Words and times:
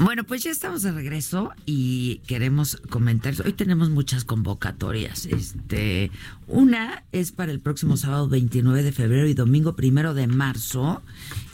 Bueno, 0.00 0.24
pues 0.24 0.42
ya 0.42 0.50
estamos 0.50 0.82
de 0.82 0.92
regreso 0.92 1.52
y 1.64 2.18
queremos 2.26 2.76
comentar. 2.90 3.34
Hoy 3.44 3.54
tenemos 3.54 3.88
muchas 3.88 4.24
convocatorias. 4.24 5.24
Este, 5.24 6.10
una 6.48 7.04
es 7.12 7.32
para 7.32 7.50
el 7.50 7.60
próximo 7.60 7.96
sábado 7.96 8.28
29 8.28 8.82
de 8.82 8.92
febrero 8.92 9.26
y 9.26 9.32
domingo 9.32 9.74
primero 9.74 10.12
de 10.12 10.26
marzo. 10.26 11.02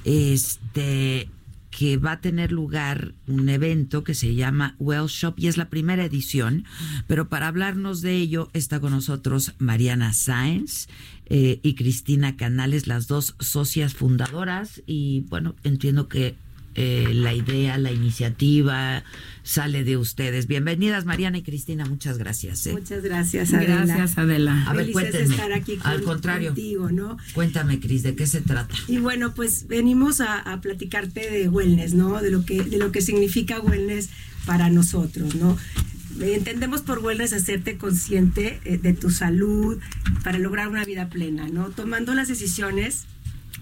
Este, 0.04 1.28
que 1.70 1.96
va 1.96 2.12
a 2.12 2.20
tener 2.20 2.52
lugar 2.52 3.14
un 3.26 3.48
evento 3.48 4.04
que 4.04 4.14
se 4.14 4.34
llama 4.34 4.74
Well 4.78 5.06
Shop 5.06 5.34
y 5.38 5.46
es 5.46 5.56
la 5.56 5.70
primera 5.70 6.04
edición, 6.04 6.64
pero 7.06 7.28
para 7.28 7.48
hablarnos 7.48 8.02
de 8.02 8.16
ello 8.16 8.50
está 8.52 8.78
con 8.78 8.90
nosotros 8.90 9.54
Mariana 9.58 10.12
Sáenz 10.12 10.88
eh, 11.26 11.60
y 11.62 11.74
Cristina 11.74 12.36
Canales, 12.36 12.86
las 12.88 13.06
dos 13.06 13.36
socias 13.40 13.94
fundadoras 13.94 14.82
y 14.84 15.20
bueno, 15.30 15.54
entiendo 15.64 16.08
que 16.08 16.36
eh, 16.74 17.10
la 17.12 17.34
idea, 17.34 17.76
la 17.78 17.92
iniciativa 17.92 19.04
sale 19.42 19.84
de 19.84 19.96
ustedes. 19.96 20.46
Bienvenidas 20.46 21.04
Mariana 21.04 21.38
y 21.38 21.42
Cristina, 21.42 21.84
muchas 21.84 22.16
gracias. 22.18 22.66
¿eh? 22.66 22.72
Muchas 22.72 23.02
gracias, 23.02 23.52
Adela. 23.52 23.84
Gracias, 23.84 24.16
Adela. 24.18 24.64
A 24.68 24.72
ver, 24.72 24.86
Felices 24.86 25.02
de 25.04 25.10
cuéntenme. 25.10 25.34
estar 25.34 25.52
aquí 25.52 25.76
con- 25.76 25.90
Al 25.90 26.02
contrario. 26.02 26.48
contigo, 26.50 26.90
¿no? 26.90 27.16
Cuéntame, 27.34 27.80
Cris, 27.80 28.02
¿de 28.02 28.14
qué 28.14 28.26
se 28.26 28.40
trata? 28.40 28.74
Y 28.88 28.98
bueno, 28.98 29.34
pues 29.34 29.66
venimos 29.68 30.20
a, 30.20 30.38
a 30.38 30.60
platicarte 30.60 31.30
de 31.30 31.48
wellness, 31.48 31.94
¿no? 31.94 32.20
De 32.22 32.30
lo 32.30 32.44
que 32.44 32.62
de 32.62 32.78
lo 32.78 32.92
que 32.92 33.00
significa 33.02 33.58
wellness 33.60 34.10
para 34.46 34.70
nosotros, 34.70 35.34
¿no? 35.34 35.56
Entendemos 36.20 36.82
por 36.82 36.98
wellness 37.00 37.32
hacerte 37.32 37.78
consciente 37.78 38.60
eh, 38.64 38.76
de 38.78 38.92
tu 38.92 39.10
salud 39.10 39.78
para 40.22 40.38
lograr 40.38 40.68
una 40.68 40.84
vida 40.84 41.08
plena, 41.08 41.48
¿no? 41.48 41.70
Tomando 41.70 42.14
las 42.14 42.28
decisiones 42.28 43.04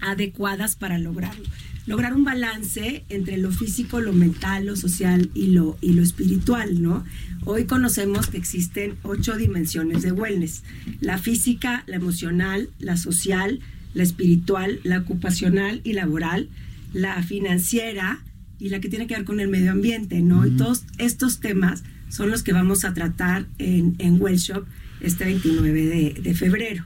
adecuadas 0.01 0.77
para 0.77 0.99
lograrlo. 0.99 1.45
Lograr 1.91 2.15
un 2.15 2.23
balance 2.23 3.05
entre 3.09 3.37
lo 3.37 3.51
físico, 3.51 4.01
lo 4.01 4.13
mental, 4.13 4.67
lo 4.67 4.77
social 4.77 5.29
y 5.35 5.49
lo, 5.49 5.77
y 5.81 5.95
lo 5.95 6.05
espiritual, 6.05 6.81
¿no? 6.81 7.05
Hoy 7.45 7.65
conocemos 7.65 8.29
que 8.29 8.37
existen 8.37 8.95
ocho 9.03 9.37
dimensiones 9.37 10.03
de 10.03 10.13
wellness. 10.13 10.63
La 11.01 11.19
física, 11.19 11.83
la 11.89 11.97
emocional, 11.97 12.69
la 12.79 12.97
social, 12.97 13.59
la 13.93 14.05
espiritual, 14.05 14.79
la 14.85 14.99
ocupacional 14.99 15.81
y 15.83 15.95
laboral, 15.95 16.49
la 16.93 17.21
financiera 17.25 18.23
y 18.61 18.69
la 18.69 18.79
que 18.81 18.89
tiene 18.89 19.09
que 19.09 19.17
ver 19.17 19.25
con 19.25 19.41
el 19.41 19.49
medio 19.49 19.73
ambiente, 19.73 20.23
¿no? 20.23 20.47
Y 20.47 20.53
todos 20.53 20.85
estos 20.99 21.41
temas 21.41 21.83
son 22.09 22.31
los 22.31 22.45
que 22.45 22.53
vamos 22.53 22.85
a 22.85 22.95
tratar 22.95 23.47
en, 23.59 23.97
en 23.99 24.23
Well 24.23 24.37
Shop 24.37 24.65
este 25.01 25.25
29 25.25 25.87
de, 25.87 26.21
de 26.23 26.35
febrero. 26.35 26.85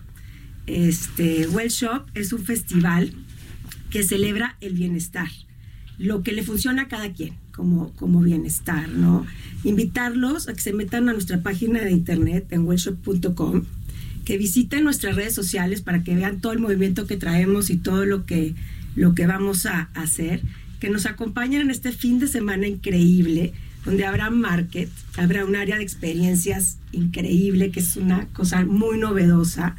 Este, 0.66 1.46
Well 1.48 1.68
Shop 1.68 2.06
es 2.14 2.32
un 2.32 2.42
festival 2.42 3.12
que 3.94 4.02
celebra 4.02 4.56
el 4.60 4.74
bienestar, 4.74 5.28
lo 5.98 6.24
que 6.24 6.32
le 6.32 6.42
funciona 6.42 6.82
a 6.82 6.88
cada 6.88 7.12
quien 7.12 7.34
como, 7.52 7.92
como 7.92 8.20
bienestar, 8.22 8.88
¿no? 8.88 9.24
Invitarlos 9.62 10.48
a 10.48 10.54
que 10.54 10.60
se 10.60 10.72
metan 10.72 11.08
a 11.08 11.12
nuestra 11.12 11.44
página 11.44 11.80
de 11.80 11.92
internet 11.92 12.44
en 12.50 12.66
wellshop.com, 12.66 13.62
que 14.24 14.36
visiten 14.36 14.82
nuestras 14.82 15.14
redes 15.14 15.32
sociales 15.32 15.80
para 15.80 16.02
que 16.02 16.16
vean 16.16 16.40
todo 16.40 16.50
el 16.52 16.58
movimiento 16.58 17.06
que 17.06 17.16
traemos 17.16 17.70
y 17.70 17.76
todo 17.76 18.04
lo 18.04 18.26
que, 18.26 18.56
lo 18.96 19.14
que 19.14 19.28
vamos 19.28 19.64
a 19.64 19.82
hacer, 19.94 20.42
que 20.80 20.90
nos 20.90 21.06
acompañen 21.06 21.60
en 21.60 21.70
este 21.70 21.92
fin 21.92 22.18
de 22.18 22.26
semana 22.26 22.66
increíble, 22.66 23.52
donde 23.84 24.06
habrá 24.06 24.28
market, 24.28 24.90
habrá 25.16 25.44
un 25.44 25.54
área 25.54 25.76
de 25.76 25.84
experiencias 25.84 26.78
increíble, 26.90 27.70
que 27.70 27.78
es 27.78 27.96
una 27.96 28.26
cosa 28.32 28.64
muy 28.64 28.98
novedosa. 28.98 29.76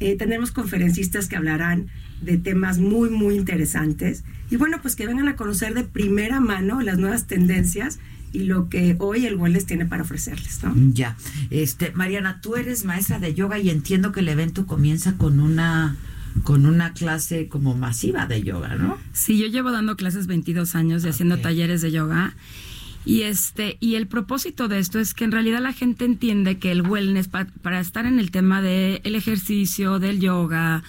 Eh, 0.00 0.16
tendremos 0.16 0.50
conferencistas 0.50 1.28
que 1.28 1.36
hablarán 1.36 1.86
de 2.24 2.38
temas 2.38 2.78
muy, 2.78 3.10
muy 3.10 3.34
interesantes. 3.36 4.24
Y 4.50 4.56
bueno, 4.56 4.78
pues 4.82 4.96
que 4.96 5.06
vengan 5.06 5.28
a 5.28 5.36
conocer 5.36 5.74
de 5.74 5.84
primera 5.84 6.40
mano 6.40 6.80
las 6.82 6.98
nuevas 6.98 7.26
tendencias 7.26 7.98
y 8.32 8.40
lo 8.44 8.68
que 8.68 8.96
hoy 8.98 9.26
el 9.26 9.36
Wellness 9.36 9.66
tiene 9.66 9.86
para 9.86 10.02
ofrecerles, 10.02 10.62
¿no? 10.62 10.74
Ya. 10.92 11.16
Este, 11.50 11.92
Mariana, 11.92 12.40
tú 12.40 12.56
eres 12.56 12.84
maestra 12.84 13.18
de 13.20 13.32
yoga 13.34 13.58
y 13.58 13.70
entiendo 13.70 14.10
que 14.12 14.20
el 14.20 14.28
evento 14.28 14.66
comienza 14.66 15.16
con 15.16 15.40
una 15.40 15.96
con 16.42 16.66
una 16.66 16.92
clase 16.94 17.46
como 17.46 17.76
masiva 17.76 18.26
de 18.26 18.42
yoga, 18.42 18.74
¿no? 18.74 18.98
Sí, 19.12 19.38
yo 19.38 19.46
llevo 19.46 19.70
dando 19.70 19.94
clases 19.94 20.26
22 20.26 20.74
años 20.74 21.04
y 21.04 21.08
haciendo 21.08 21.38
talleres 21.38 21.80
de 21.80 21.92
yoga. 21.92 22.34
Y 23.06 23.22
este 23.22 23.76
y 23.78 23.94
el 23.94 24.08
propósito 24.08 24.66
de 24.66 24.80
esto 24.80 24.98
es 24.98 25.14
que 25.14 25.22
en 25.24 25.30
realidad 25.30 25.60
la 25.60 25.72
gente 25.72 26.04
entiende 26.04 26.58
que 26.58 26.72
el 26.72 26.82
wellness 26.82 27.28
pa- 27.28 27.46
para 27.62 27.78
estar 27.78 28.04
en 28.06 28.18
el 28.18 28.32
tema 28.32 28.62
del 28.62 29.00
el 29.04 29.14
ejercicio, 29.14 30.00
del 30.00 30.18
yoga, 30.18 30.82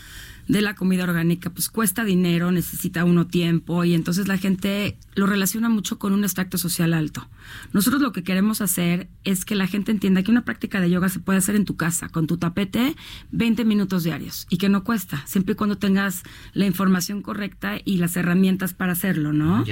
de 0.48 0.62
la 0.62 0.76
comida 0.76 1.04
orgánica, 1.04 1.50
pues 1.50 1.70
cuesta 1.70 2.04
dinero, 2.04 2.52
necesita 2.52 3.04
uno 3.04 3.28
tiempo 3.28 3.84
y 3.84 3.94
entonces 3.94 4.28
la 4.28 4.38
gente 4.38 4.98
lo 5.16 5.26
relaciona 5.26 5.70
mucho 5.70 5.98
con 5.98 6.14
un 6.14 6.24
extracto 6.24 6.58
social 6.58 6.94
alto. 6.94 7.28
Nosotros 7.74 8.02
lo 8.02 8.12
que 8.12 8.24
queremos 8.24 8.62
hacer 8.62 9.08
es 9.24 9.46
que 9.46 9.56
la 9.56 9.68
gente 9.68 9.92
entienda 9.92 10.24
que 10.24 10.32
una 10.32 10.46
práctica 10.46 10.82
de 10.82 10.90
yoga 10.90 11.10
se 11.10 11.20
puede 11.20 11.40
hacer 11.40 11.56
en 11.56 11.66
tu 11.66 11.76
casa, 11.76 12.10
con 12.10 12.28
tu 12.28 12.38
tapete, 12.38 12.96
20 13.32 13.66
minutos 13.66 14.04
diarios 14.04 14.46
y 14.50 14.58
que 14.58 14.70
no 14.70 14.84
cuesta, 14.84 15.24
siempre 15.26 15.54
y 15.54 15.56
cuando 15.56 15.78
tengas 15.78 16.24
la 16.54 16.66
información 16.66 17.22
correcta 17.22 17.80
y 17.84 17.98
las 17.98 18.18
herramientas 18.18 18.74
para 18.74 18.94
hacerlo, 18.94 19.34
¿no? 19.34 19.64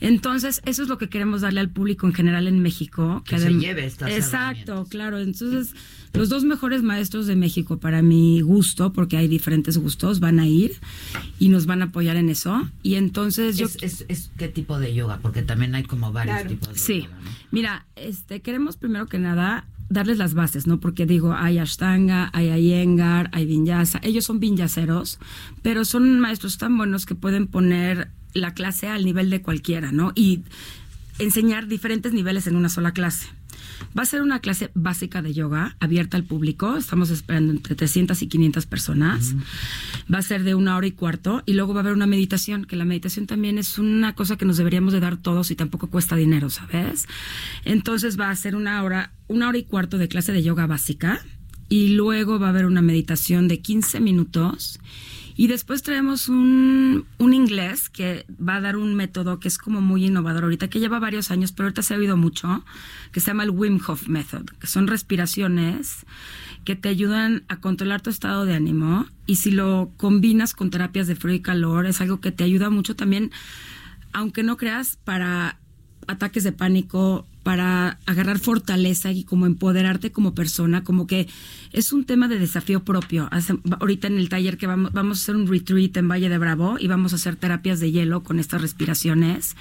Entonces, 0.00 0.62
eso 0.64 0.82
es 0.82 0.88
lo 0.88 0.98
que 0.98 1.08
queremos 1.08 1.40
darle 1.40 1.60
al 1.60 1.70
público 1.70 2.06
en 2.06 2.14
general 2.14 2.46
en 2.46 2.60
México. 2.60 3.22
Que 3.26 3.38
se 3.38 3.52
lleve 3.52 3.84
estas 3.84 4.10
Exacto, 4.10 4.86
claro. 4.88 5.18
Entonces, 5.18 5.74
los 6.12 6.28
dos 6.28 6.44
mejores 6.44 6.82
maestros 6.82 7.26
de 7.26 7.36
México, 7.36 7.78
para 7.78 8.02
mi 8.02 8.40
gusto, 8.40 8.92
porque 8.92 9.16
hay 9.16 9.28
diferentes 9.28 9.76
gustos, 9.78 9.97
van 10.20 10.40
a 10.40 10.46
ir 10.46 10.76
y 11.38 11.48
nos 11.48 11.66
van 11.66 11.82
a 11.82 11.86
apoyar 11.86 12.16
en 12.16 12.28
eso. 12.28 12.68
Y 12.82 12.94
entonces 12.94 13.56
yo... 13.58 13.66
Es, 13.66 13.76
es, 13.82 14.04
es- 14.08 14.30
qué 14.38 14.48
tipo 14.48 14.78
de 14.78 14.94
yoga, 14.94 15.18
porque 15.20 15.42
también 15.42 15.74
hay 15.74 15.82
como 15.84 16.12
varios 16.12 16.36
Claro. 16.36 16.48
tipos 16.50 16.68
de 16.74 16.78
Sí, 16.78 17.02
yoga, 17.02 17.14
¿no? 17.24 17.30
mira, 17.50 17.86
este, 17.96 18.40
queremos 18.40 18.76
primero 18.76 19.06
que 19.06 19.18
nada 19.18 19.66
darles 19.90 20.18
las 20.18 20.34
bases, 20.34 20.66
¿no? 20.66 20.80
Porque 20.80 21.06
digo, 21.06 21.32
hay 21.34 21.58
Ashtanga, 21.58 22.30
hay 22.34 22.50
Iyengar, 22.50 23.30
hay 23.32 23.46
Vinyasa, 23.46 23.98
ellos 24.02 24.24
son 24.26 24.38
vinyaseros, 24.38 25.18
pero 25.62 25.84
son 25.86 26.20
maestros 26.20 26.58
tan 26.58 26.76
buenos 26.76 27.06
que 27.06 27.14
pueden 27.14 27.46
poner 27.46 28.10
la 28.34 28.52
clase 28.52 28.88
al 28.88 29.04
nivel 29.06 29.30
de 29.30 29.40
cualquiera, 29.40 29.90
¿no? 29.90 30.12
Y 30.14 30.42
enseñar 31.18 31.66
diferentes 31.68 32.12
niveles 32.12 32.46
en 32.46 32.56
una 32.56 32.68
sola 32.68 32.92
clase. 32.92 33.28
Va 33.96 34.02
a 34.02 34.06
ser 34.06 34.22
una 34.22 34.40
clase 34.40 34.70
básica 34.74 35.22
de 35.22 35.32
yoga, 35.32 35.76
abierta 35.80 36.16
al 36.16 36.24
público. 36.24 36.76
Estamos 36.76 37.10
esperando 37.10 37.52
entre 37.52 37.74
300 37.74 38.20
y 38.22 38.26
500 38.28 38.66
personas. 38.66 39.34
Va 40.12 40.18
a 40.18 40.22
ser 40.22 40.44
de 40.44 40.54
una 40.54 40.76
hora 40.76 40.86
y 40.86 40.92
cuarto. 40.92 41.42
Y 41.46 41.54
luego 41.54 41.74
va 41.74 41.80
a 41.80 41.82
haber 41.82 41.94
una 41.94 42.06
meditación, 42.06 42.64
que 42.64 42.76
la 42.76 42.84
meditación 42.84 43.26
también 43.26 43.58
es 43.58 43.78
una 43.78 44.14
cosa 44.14 44.36
que 44.36 44.44
nos 44.44 44.56
deberíamos 44.56 44.92
de 44.92 45.00
dar 45.00 45.16
todos 45.16 45.50
y 45.50 45.56
tampoco 45.56 45.88
cuesta 45.88 46.16
dinero, 46.16 46.50
¿sabes? 46.50 47.06
Entonces 47.64 48.18
va 48.18 48.30
a 48.30 48.36
ser 48.36 48.56
una 48.56 48.82
hora, 48.82 49.12
una 49.26 49.48
hora 49.48 49.58
y 49.58 49.64
cuarto 49.64 49.98
de 49.98 50.08
clase 50.08 50.32
de 50.32 50.42
yoga 50.42 50.66
básica. 50.66 51.20
Y 51.68 51.88
luego 51.88 52.38
va 52.38 52.46
a 52.46 52.50
haber 52.50 52.66
una 52.66 52.82
meditación 52.82 53.46
de 53.46 53.60
15 53.60 54.00
minutos. 54.00 54.80
Y 55.38 55.46
después 55.46 55.84
traemos 55.84 56.28
un, 56.28 57.06
un 57.18 57.32
inglés 57.32 57.88
que 57.88 58.26
va 58.44 58.56
a 58.56 58.60
dar 58.60 58.76
un 58.76 58.96
método 58.96 59.38
que 59.38 59.46
es 59.46 59.56
como 59.56 59.80
muy 59.80 60.04
innovador 60.04 60.42
ahorita, 60.42 60.68
que 60.68 60.80
lleva 60.80 60.98
varios 60.98 61.30
años, 61.30 61.52
pero 61.52 61.66
ahorita 61.66 61.82
se 61.82 61.94
ha 61.94 61.96
oído 61.96 62.16
mucho, 62.16 62.64
que 63.12 63.20
se 63.20 63.28
llama 63.28 63.44
el 63.44 63.50
Wim 63.50 63.78
Hof 63.86 64.08
Method, 64.08 64.46
que 64.58 64.66
son 64.66 64.88
respiraciones 64.88 66.04
que 66.64 66.74
te 66.74 66.88
ayudan 66.88 67.44
a 67.46 67.60
controlar 67.60 68.00
tu 68.00 68.10
estado 68.10 68.46
de 68.46 68.56
ánimo. 68.56 69.06
Y 69.26 69.36
si 69.36 69.52
lo 69.52 69.92
combinas 69.96 70.54
con 70.54 70.70
terapias 70.70 71.06
de 71.06 71.14
frío 71.14 71.36
y 71.36 71.40
calor, 71.40 71.86
es 71.86 72.00
algo 72.00 72.20
que 72.20 72.32
te 72.32 72.42
ayuda 72.42 72.68
mucho 72.68 72.96
también, 72.96 73.30
aunque 74.12 74.42
no 74.42 74.56
creas, 74.56 74.96
para 75.04 75.60
ataques 76.08 76.44
de 76.44 76.52
pánico, 76.52 77.26
para 77.44 77.98
agarrar 78.04 78.38
fortaleza 78.38 79.10
y 79.10 79.24
como 79.24 79.46
empoderarte 79.46 80.12
como 80.12 80.34
persona, 80.34 80.84
como 80.84 81.06
que 81.06 81.28
es 81.72 81.94
un 81.94 82.04
tema 82.04 82.28
de 82.28 82.38
desafío 82.38 82.84
propio. 82.84 83.26
Hace- 83.30 83.58
ahorita 83.80 84.06
en 84.06 84.18
el 84.18 84.28
taller 84.28 84.58
que 84.58 84.66
vamos, 84.66 84.92
vamos 84.92 85.18
a 85.18 85.22
hacer 85.22 85.36
un 85.36 85.46
retreat 85.46 85.96
en 85.96 86.08
Valle 86.08 86.28
de 86.28 86.36
Bravo 86.36 86.76
y 86.78 86.88
vamos 86.88 87.14
a 87.14 87.16
hacer 87.16 87.36
terapias 87.36 87.80
de 87.80 87.90
hielo 87.90 88.22
con 88.22 88.38
estas 88.38 88.60
respiraciones. 88.60 89.56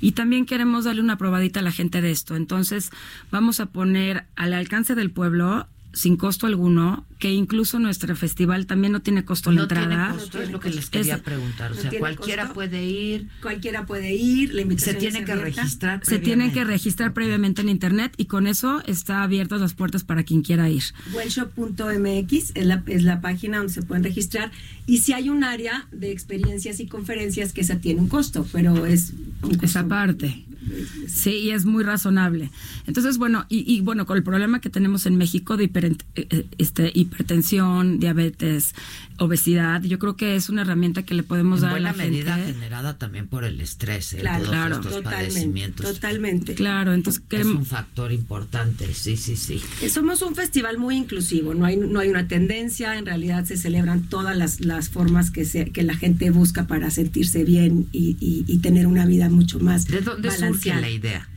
Y 0.00 0.12
también 0.12 0.46
queremos 0.46 0.84
darle 0.84 1.00
una 1.00 1.18
probadita 1.18 1.58
a 1.58 1.64
la 1.64 1.72
gente 1.72 2.00
de 2.00 2.12
esto. 2.12 2.36
Entonces 2.36 2.90
vamos 3.32 3.58
a 3.58 3.66
poner 3.66 4.24
al 4.36 4.52
alcance 4.52 4.94
del 4.94 5.10
pueblo 5.10 5.66
sin 5.92 6.16
costo 6.16 6.46
alguno, 6.46 7.06
que 7.18 7.30
incluso 7.32 7.78
nuestro 7.78 8.16
festival 8.16 8.66
también 8.66 8.92
no 8.92 9.02
tiene 9.02 9.24
costo 9.24 9.50
la 9.50 9.56
no 9.56 9.62
entrada. 9.62 9.88
tiene 10.08 10.18
costo, 10.20 10.42
es 10.42 10.50
lo 10.50 10.58
que 10.60 10.70
les 10.70 10.90
quería 10.90 11.16
Es- 11.16 11.20
preguntar. 11.22 11.72
O 11.72 11.74
no 11.74 11.80
sea, 11.80 11.90
tiene 11.90 12.00
cualquiera 12.00 12.42
costo. 12.44 12.54
puede 12.54 12.84
ir, 12.84 13.28
Cualquiera 13.42 13.86
puede 13.86 14.14
ir, 14.14 14.48
la 14.50 14.54
se 14.56 14.62
invitación 14.62 14.98
tiene 14.98 15.18
es 15.20 15.24
que 15.26 15.32
abierta. 15.32 15.62
registrar. 15.62 16.00
Se 16.04 16.18
tienen 16.18 16.52
que 16.52 16.64
registrar 16.64 17.12
previamente 17.12 17.60
en 17.62 17.68
internet 17.68 18.14
y 18.16 18.24
con 18.24 18.46
eso 18.46 18.82
está 18.86 19.22
abiertas 19.22 19.60
las 19.60 19.74
puertas 19.74 20.02
para 20.04 20.22
quien 20.24 20.42
quiera 20.42 20.68
ir. 20.70 20.82
Wellshop.mx 21.14 22.52
es 22.54 22.66
la, 22.66 22.82
es 22.86 23.02
la 23.02 23.20
página 23.20 23.58
donde 23.58 23.72
se 23.72 23.82
pueden 23.82 24.04
registrar 24.04 24.50
y 24.86 24.98
si 24.98 25.12
hay 25.12 25.28
un 25.28 25.44
área 25.44 25.86
de 25.92 26.10
experiencias 26.10 26.80
y 26.80 26.86
conferencias 26.86 27.52
que 27.52 27.60
esa 27.60 27.76
tiene 27.76 28.00
un 28.00 28.08
costo, 28.08 28.46
pero 28.52 28.86
es 28.86 29.12
un 29.42 29.50
costo- 29.50 29.64
Esa 29.66 29.86
parte. 29.86 30.44
Sí, 31.08 31.30
y 31.38 31.50
es 31.50 31.64
muy 31.64 31.84
razonable. 31.84 32.50
Entonces, 32.86 33.18
bueno, 33.18 33.46
y, 33.48 33.64
y, 33.72 33.80
bueno, 33.80 34.06
con 34.06 34.16
el 34.16 34.22
problema 34.22 34.60
que 34.60 34.70
tenemos 34.70 35.06
en 35.06 35.16
México 35.16 35.56
de 35.56 35.70
hiper- 35.70 36.02
eh, 36.16 36.46
este, 36.58 36.90
hipertensión, 36.94 37.98
diabetes, 37.98 38.74
obesidad, 39.24 39.82
yo 39.82 39.98
creo 39.98 40.16
que 40.16 40.36
es 40.36 40.48
una 40.48 40.62
herramienta 40.62 41.02
que 41.04 41.14
le 41.14 41.22
podemos 41.22 41.58
En 41.58 41.62
dar 41.62 41.70
a 41.70 41.72
buena 41.74 41.88
la 41.92 41.94
gente. 41.94 42.10
medida 42.10 42.36
generada 42.36 42.98
también 42.98 43.26
por 43.28 43.44
el 43.44 43.60
estrés, 43.60 44.12
¿eh? 44.14 44.18
Claro, 44.18 44.38
todos 44.44 44.50
claro. 44.50 44.74
estos 44.76 44.92
totalmente, 44.94 45.26
padecimientos. 45.32 45.86
totalmente. 45.94 46.54
Claro, 46.54 46.92
entonces 46.92 47.22
Es 47.30 47.46
un 47.46 47.64
factor 47.66 48.12
importante, 48.12 48.92
sí, 48.94 49.16
sí, 49.16 49.36
sí. 49.36 49.60
Somos 49.88 50.22
un 50.22 50.34
festival 50.34 50.78
muy 50.78 50.96
inclusivo, 50.96 51.54
no 51.54 51.64
hay, 51.64 51.76
no 51.76 52.00
hay 52.00 52.08
una 52.08 52.28
tendencia, 52.28 52.96
en 52.98 53.06
realidad 53.06 53.44
se 53.44 53.56
celebran 53.56 54.02
todas 54.08 54.36
las, 54.36 54.60
las 54.60 54.88
formas 54.88 55.30
que, 55.30 55.44
se, 55.44 55.70
que 55.70 55.82
la 55.82 55.94
gente 55.94 56.30
busca 56.30 56.66
para 56.66 56.90
sentirse 56.90 57.44
bien 57.44 57.86
y, 57.92 58.16
y- 58.20 58.44
y 58.46 58.58
tener 58.58 58.86
una 58.86 59.06
vida 59.06 59.28
mucho 59.28 59.58
más 59.60 59.86
¿De 59.86 60.00
dónde 60.00 60.30
surge 60.30 60.42
balanceada. 60.42 60.80
la 60.80 60.90
idea? 60.90 61.28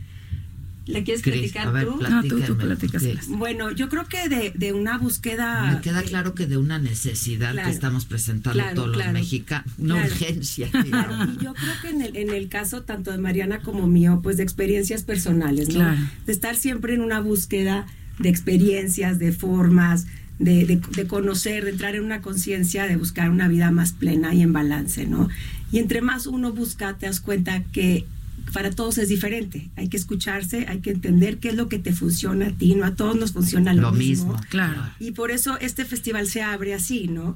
¿La 0.87 1.03
quieres 1.03 1.23
Cris? 1.23 1.35
platicar 1.35 1.67
A 1.67 1.71
ver, 1.71 1.85
tú? 1.85 1.99
No, 2.01 2.21
tú- 2.23 2.39
tú. 2.41 2.99
Sí. 2.99 3.17
Bueno, 3.29 3.71
yo 3.71 3.89
creo 3.89 4.05
que 4.07 4.29
de, 4.29 4.51
de 4.55 4.71
una 4.73 4.97
búsqueda... 4.99 5.71
Me 5.73 5.81
queda 5.81 6.03
claro 6.03 6.35
que 6.35 6.45
de 6.45 6.57
una 6.57 6.77
necesidad 6.79 7.53
Claro. 7.53 7.67
que 7.69 7.73
estamos 7.73 8.05
presentando 8.05 8.59
Claro, 8.59 8.75
todos 8.75 8.93
claro. 8.95 9.11
los 9.11 9.19
mexicanos, 9.21 9.65
una 9.79 9.95
Claro. 9.95 10.11
urgencia. 10.11 10.69
Claro, 10.69 11.15
y 11.39 11.43
yo 11.43 11.53
creo 11.53 11.73
que 11.81 11.89
en 11.89 12.01
el, 12.01 12.15
en 12.17 12.29
el 12.29 12.49
caso 12.49 12.83
tanto 12.83 13.11
de 13.11 13.17
Mariana 13.17 13.61
como 13.61 13.87
mío, 13.87 14.19
pues 14.21 14.37
de 14.37 14.43
experiencias 14.43 15.03
personales, 15.03 15.69
¿no? 15.69 15.75
Claro. 15.75 15.97
De 16.25 16.31
estar 16.31 16.55
siempre 16.55 16.93
en 16.93 17.01
una 17.01 17.19
búsqueda 17.19 17.87
de 18.19 18.29
experiencias, 18.29 19.17
de 19.19 19.31
formas, 19.31 20.05
de, 20.39 20.65
de- 20.65 20.81
de 20.95 21.07
conocer, 21.07 21.63
de 21.63 21.71
entrar 21.71 21.95
en 21.95 22.03
una 22.03 22.21
conciencia, 22.21 22.85
de 22.87 22.95
buscar 22.95 23.29
una 23.29 23.47
vida 23.47 23.71
más 23.71 23.91
plena 23.93 24.33
y 24.33 24.41
en 24.41 24.53
balance, 24.53 25.05
¿no? 25.07 25.29
Y 25.71 25.79
entre 25.79 26.01
más 26.01 26.27
uno 26.27 26.53
busca, 26.53 26.95
te 26.97 27.07
das 27.07 27.19
cuenta 27.21 27.63
que 27.71 28.05
para 28.53 28.71
todos 28.71 28.97
es 28.97 29.09
diferente. 29.09 29.69
Hay 29.75 29.89
que 29.89 29.97
escucharse, 29.97 30.65
hay 30.67 30.79
que 30.79 30.91
entender 30.91 31.37
qué 31.37 31.49
es 31.49 31.55
lo 31.55 31.69
que 31.69 31.79
te 31.79 31.93
funciona 31.93 32.47
a 32.47 32.51
ti, 32.51 32.75
no 32.75 32.85
a 32.85 32.95
todos 32.95 33.15
nos 33.15 33.33
funciona 33.33 33.73
lo, 33.73 33.81
Lo 33.81 33.91
mismo. 33.91 34.39
Claro. 34.49 34.81
y 34.99 35.11
por 35.11 35.31
eso 35.31 35.57
este 35.59 35.85
festival 35.85 36.27
se 36.27 36.41
abre 36.41 36.73
así, 36.73 37.07
¿no? 37.07 37.35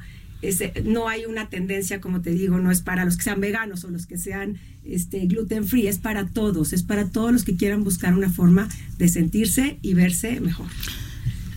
No 0.85 1.09
hay 1.09 1.25
una 1.25 1.49
tendencia, 1.49 1.99
como 1.99 2.21
te 2.21 2.31
digo, 2.31 2.59
no 2.59 2.71
es 2.71 2.81
para 2.81 3.03
los 3.03 3.17
que 3.17 3.23
sean 3.23 3.41
veganos 3.41 3.83
o 3.83 3.89
los 3.89 4.05
que 4.05 4.17
sean 4.17 4.57
este, 4.85 5.25
gluten 5.25 5.67
free, 5.67 5.87
es 5.87 5.99
para 5.99 6.27
todos, 6.27 6.71
es 6.71 6.83
para 6.83 7.09
todos 7.09 7.33
los 7.33 7.43
que 7.43 7.57
quieran 7.57 7.83
buscar 7.83 8.13
una 8.13 8.29
forma 8.29 8.69
de 8.97 9.09
sentirse 9.09 9.79
y 9.81 9.93
verse 9.95 10.39
mejor. 10.39 10.67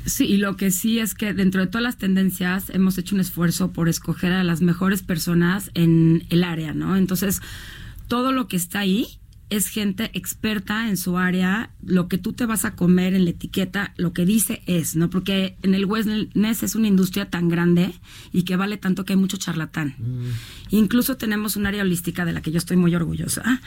Sí, 0.04 0.24
y 0.24 0.36
lo 0.36 0.56
que 0.56 0.72
sí 0.72 0.98
es 0.98 1.14
que 1.14 1.32
dentro 1.32 1.60
de 1.60 1.68
todas 1.68 1.84
las 1.84 1.96
tendencias 1.96 2.70
hemos 2.70 2.98
hecho 2.98 3.14
un 3.14 3.20
esfuerzo 3.20 3.72
por 3.72 3.88
escoger 3.88 4.32
a 4.32 4.42
las 4.42 4.60
mejores 4.60 5.02
personas 5.02 5.70
en 5.74 6.24
el 6.30 6.42
área, 6.42 6.74
¿no? 6.74 6.96
Entonces, 6.96 7.40
todo 8.08 8.32
lo 8.32 8.48
que 8.48 8.56
está 8.56 8.80
ahí 8.80 9.20
es 9.52 9.68
gente 9.68 10.10
experta 10.14 10.88
en 10.88 10.96
su 10.96 11.18
área, 11.18 11.70
lo 11.84 12.08
que 12.08 12.16
tú 12.16 12.32
te 12.32 12.46
vas 12.46 12.64
a 12.64 12.74
comer 12.74 13.12
en 13.12 13.24
la 13.24 13.30
etiqueta, 13.30 13.92
lo 13.98 14.14
que 14.14 14.24
dice 14.24 14.62
es, 14.66 14.96
¿no? 14.96 15.10
Porque 15.10 15.56
en 15.62 15.74
el 15.74 15.84
wellness 15.84 16.62
es 16.62 16.74
una 16.74 16.88
industria 16.88 17.28
tan 17.28 17.50
grande 17.50 17.92
y 18.32 18.44
que 18.44 18.56
vale 18.56 18.78
tanto 18.78 19.04
que 19.04 19.12
hay 19.12 19.18
mucho 19.18 19.36
charlatán. 19.36 19.94
Incluso 20.70 21.18
tenemos 21.18 21.56
un 21.56 21.66
área 21.66 21.82
holística 21.82 22.24
de 22.24 22.32
la 22.32 22.40
que 22.40 22.50
yo 22.50 22.56
estoy 22.56 22.78
muy 22.78 22.94
orgullosa, 22.94 23.60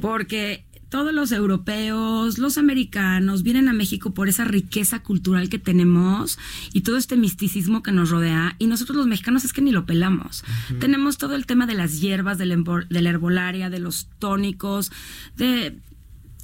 porque 0.00 0.64
todos 0.94 1.12
los 1.12 1.32
europeos, 1.32 2.38
los 2.38 2.56
americanos 2.56 3.42
vienen 3.42 3.68
a 3.68 3.72
México 3.72 4.14
por 4.14 4.28
esa 4.28 4.44
riqueza 4.44 5.02
cultural 5.02 5.48
que 5.48 5.58
tenemos 5.58 6.38
y 6.72 6.82
todo 6.82 6.96
este 6.98 7.16
misticismo 7.16 7.82
que 7.82 7.90
nos 7.90 8.10
rodea 8.10 8.54
y 8.60 8.68
nosotros 8.68 8.96
los 8.96 9.08
mexicanos 9.08 9.44
es 9.44 9.52
que 9.52 9.60
ni 9.60 9.72
lo 9.72 9.86
pelamos. 9.86 10.44
Tenemos 10.78 11.18
todo 11.18 11.34
el 11.34 11.46
tema 11.46 11.66
de 11.66 11.74
las 11.74 12.00
hierbas, 12.00 12.38
del 12.38 12.52
embo- 12.52 12.86
de 12.86 13.02
la 13.02 13.10
herbolaria, 13.10 13.70
de 13.70 13.80
los 13.80 14.06
tónicos, 14.20 14.92
de 15.36 15.76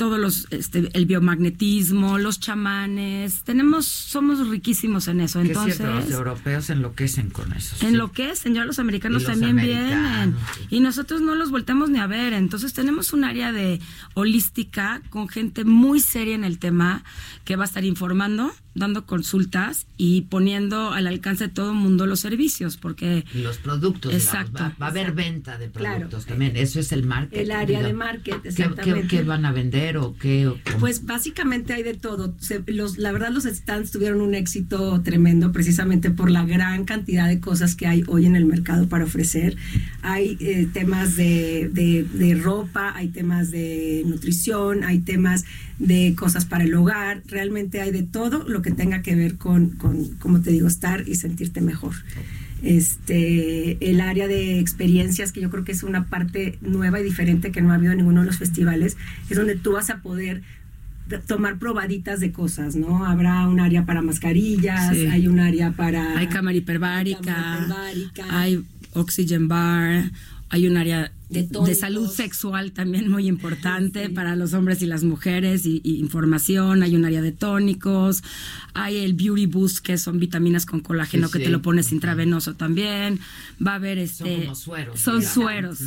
todos 0.00 0.18
los 0.18 0.46
este, 0.50 0.88
el 0.94 1.04
biomagnetismo, 1.04 2.16
los 2.16 2.40
chamanes, 2.40 3.42
tenemos 3.44 3.84
somos 3.86 4.48
riquísimos 4.48 5.08
en 5.08 5.20
eso. 5.20 5.42
Entonces, 5.42 5.76
cierto, 5.76 5.94
los 5.94 6.10
europeos 6.10 6.70
enloquecen 6.70 7.28
con 7.28 7.52
eso. 7.52 7.76
sí. 7.78 7.84
en 7.84 7.98
lo 7.98 8.10
que 8.10 8.30
es, 8.30 8.42
ya 8.44 8.64
los 8.64 8.78
americanos 8.78 9.22
los 9.24 9.30
también 9.30 9.58
americanos, 9.58 10.10
vienen. 10.10 10.36
sí. 10.70 10.76
Y 10.76 10.80
nosotros 10.80 11.20
no 11.20 11.34
los 11.34 11.50
volteamos 11.50 11.90
ni 11.90 11.98
a 11.98 12.06
ver. 12.06 12.32
Entonces 12.32 12.72
tenemos 12.72 13.12
un 13.12 13.24
área 13.24 13.52
de 13.52 13.78
holística 14.14 15.02
con 15.10 15.28
gente 15.28 15.64
muy 15.64 16.00
seria 16.00 16.34
en 16.34 16.44
el 16.44 16.58
tema 16.58 17.04
que 17.44 17.56
va 17.56 17.64
a 17.64 17.66
estar 17.66 17.84
informando, 17.84 18.52
dando 18.74 19.04
consultas 19.04 19.86
y 19.98 20.22
poniendo 20.22 20.92
al 20.92 21.06
alcance 21.08 21.48
de 21.48 21.52
todo 21.52 21.72
el 21.72 21.76
mundo 21.76 22.06
los 22.06 22.20
servicios, 22.20 22.76
porque 22.78 23.24
los 23.34 23.58
productos, 23.58 24.12
digamos, 24.12 24.24
Exacto. 24.34 24.62
va, 24.62 24.74
va 24.80 24.86
a 24.86 24.90
haber 24.90 25.12
venta 25.12 25.58
de 25.58 25.68
Claro. 25.70 25.96
productos 25.98 26.26
también. 26.26 26.56
Eso 26.56 26.80
es 26.80 26.92
el 26.92 27.04
market. 27.04 27.38
El 27.40 27.50
área 27.50 27.80
de 27.80 27.86
digamos. 27.88 28.06
market, 28.06 28.42
¿Qué- 28.42 28.48
exactamente. 28.48 29.08
¿Qué, 29.08 29.16
qué 29.18 29.22
van 29.24 29.44
a 29.44 29.52
vender 29.52 29.89
o 29.96 30.16
qué? 30.16 30.46
o? 30.46 30.56
Pues 30.78 31.04
básicamente 31.06 31.72
hay 31.72 31.82
de 31.82 31.94
todo. 31.94 32.34
Se- 32.40 32.62
los, 32.66 32.98
la 32.98 33.12
verdad 33.12 33.30
los 33.30 33.44
stands 33.44 33.90
tuvieron 33.90 34.20
un 34.20 34.34
éxito 34.34 35.00
tremendo 35.02 35.52
precisamente 35.52 36.10
por 36.10 36.30
la 36.30 36.44
gran 36.44 36.84
cantidad 36.84 37.28
de 37.28 37.40
cosas 37.40 37.74
que 37.74 37.86
hay 37.86 38.02
hoy 38.06 38.26
en 38.26 38.36
el 38.36 38.44
mercado 38.46 38.88
para 38.88 39.04
ofrecer. 39.04 39.56
Hay 40.02 40.36
eh, 40.40 40.68
temas 40.72 41.16
de, 41.16 41.70
de- 41.72 42.04
de 42.12 42.34
ropa, 42.34 42.92
hay 42.96 43.08
temas 43.08 43.50
de 43.50 44.02
nutrición, 44.06 44.84
hay 44.84 44.98
temas 45.00 45.44
de 45.78 46.14
cosas 46.16 46.44
para 46.44 46.64
el 46.64 46.74
hogar. 46.74 47.22
Realmente 47.26 47.80
hay 47.80 47.90
de 47.90 48.02
todo 48.02 48.46
lo 48.48 48.62
que 48.62 48.70
tenga 48.70 49.02
que 49.02 49.14
ver 49.14 49.36
con, 49.36 49.70
con 49.70 50.04
como 50.18 50.40
te 50.40 50.50
digo, 50.50 50.68
estar 50.68 51.08
y 51.08 51.14
sentirte 51.14 51.60
mejor. 51.60 51.94
Este, 52.62 53.90
el 53.90 54.00
área 54.00 54.26
de 54.28 54.58
experiencias, 54.58 55.32
que 55.32 55.40
yo 55.40 55.50
creo 55.50 55.64
que 55.64 55.72
es 55.72 55.82
una 55.82 56.06
parte 56.06 56.58
nueva 56.60 57.00
y 57.00 57.04
diferente 57.04 57.50
que 57.52 57.62
no 57.62 57.72
ha 57.72 57.74
habido 57.76 57.92
en 57.92 57.98
ninguno 57.98 58.20
de 58.20 58.26
los 58.26 58.38
festivales, 58.38 58.96
es 59.28 59.36
donde 59.36 59.56
tú 59.56 59.72
vas 59.72 59.90
a 59.90 59.98
poder 60.02 60.42
de- 61.08 61.18
tomar 61.18 61.58
probaditas 61.58 62.20
de 62.20 62.32
cosas, 62.32 62.76
¿no? 62.76 63.04
Habrá 63.06 63.46
un 63.48 63.60
área 63.60 63.84
para 63.86 64.02
mascarillas, 64.02 64.94
Sí. 64.96 65.06
hay 65.06 65.26
un 65.28 65.40
área 65.40 65.72
para... 65.72 66.18
hay 66.18 66.26
cámara 66.28 66.56
hiperbárica, 66.56 67.20
cámara 67.20 67.92
hiperbárica. 67.92 68.38
hay 68.40 68.62
oxygen 68.92 69.48
bar, 69.48 70.10
hay 70.50 70.66
un 70.66 70.76
área 70.76 71.12
De 71.30 71.74
salud 71.74 72.08
sexual 72.10 72.72
también 72.72 73.08
muy 73.08 73.28
importante 73.28 74.08
para 74.10 74.34
los 74.36 74.52
hombres 74.52 74.82
y 74.82 74.86
las 74.86 75.04
mujeres 75.04 75.64
y, 75.64 75.80
y 75.84 75.96
información, 76.00 76.82
hay 76.82 76.96
un 76.96 77.04
área 77.04 77.22
de 77.22 77.32
tónicos, 77.32 78.22
hay 78.74 78.98
el 78.98 79.14
beauty 79.14 79.46
boost 79.46 79.78
que 79.78 79.96
son 79.98 80.18
vitaminas 80.18 80.66
con 80.66 80.80
colágeno 80.80 81.28
Sí, 81.28 81.32
que 81.34 81.38
sí. 81.38 81.44
te 81.44 81.50
lo 81.50 81.62
pones 81.62 81.92
intravenoso 81.92 82.54
también, 82.54 83.20
va 83.64 83.72
a 83.72 83.74
haber 83.76 83.98
este 83.98 84.40
como 84.40 84.54
sueros, 84.54 85.00
son 85.00 85.22
sueros 85.22 85.78